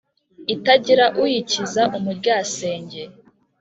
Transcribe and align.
itagira 0.55 1.05
uyikiza 1.21 1.83
umuryasenge 1.97 3.01